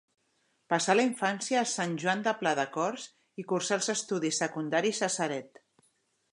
[0.73, 3.07] Passà la infància a Sant Joan de Pladecorts
[3.43, 5.65] i cursà els estudis secundaris a Ceret.